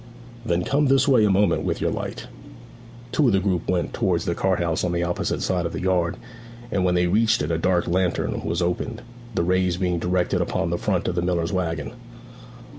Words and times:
'Then 0.43 0.63
come 0.63 0.87
this 0.87 1.07
way 1.07 1.23
a 1.23 1.29
moment 1.29 1.61
with 1.63 1.79
your 1.79 1.91
light.' 1.91 2.25
Two 3.11 3.27
of 3.27 3.33
the 3.33 3.39
group 3.39 3.69
went 3.69 3.93
towards 3.93 4.25
the 4.25 4.33
cart 4.33 4.57
house 4.59 4.83
on 4.83 4.93
the 4.93 5.03
opposite 5.03 5.43
side 5.43 5.63
of 5.63 5.73
the 5.73 5.79
yard, 5.81 6.17
and 6.71 6.83
when 6.83 6.95
they 6.95 7.05
reached 7.05 7.43
it 7.43 7.51
a 7.51 7.57
dark 7.59 7.85
lantern 7.87 8.41
was 8.43 8.63
opened, 8.63 9.03
the 9.35 9.43
rays 9.43 9.77
being 9.77 9.99
directed 9.99 10.41
upon 10.41 10.71
the 10.71 10.77
front 10.79 11.07
of 11.07 11.13
the 11.13 11.21
miller's 11.21 11.53
waggon. 11.53 11.93